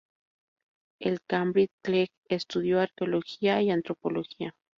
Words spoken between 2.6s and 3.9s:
Arqueología y